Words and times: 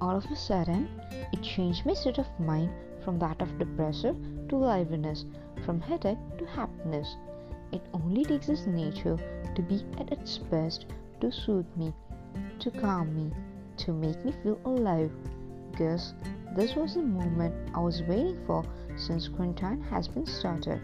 All 0.00 0.16
of 0.16 0.24
a 0.26 0.36
sudden, 0.36 0.88
it 1.32 1.42
changed 1.42 1.86
my 1.86 1.94
state 1.94 2.18
of 2.18 2.26
mind 2.38 2.70
from 3.02 3.18
that 3.20 3.40
of 3.40 3.58
depressor 3.58 4.14
to 4.48 4.56
liveliness, 4.56 5.24
from 5.64 5.80
headache 5.80 6.18
to 6.38 6.46
happiness. 6.46 7.16
It 7.72 7.82
only 7.94 8.24
takes 8.24 8.48
its 8.48 8.66
nature 8.66 9.16
to 9.54 9.62
be 9.62 9.84
at 9.98 10.12
its 10.12 10.38
best 10.38 10.86
to 11.20 11.32
soothe 11.32 11.66
me, 11.76 11.92
to 12.58 12.70
calm 12.70 13.14
me, 13.14 13.32
to 13.78 13.92
make 13.92 14.24
me 14.24 14.32
feel 14.42 14.60
alive. 14.64 15.12
Guess 15.76 16.14
this 16.54 16.74
was 16.74 16.94
the 16.94 17.02
moment 17.02 17.54
I 17.74 17.80
was 17.80 18.02
waiting 18.02 18.38
for 18.46 18.64
since 18.96 19.28
quarantine 19.28 19.80
has 19.90 20.08
been 20.08 20.26
started. 20.26 20.80